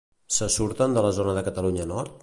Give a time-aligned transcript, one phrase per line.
[0.37, 2.19] Se surten de la zona de Catalunya Nord?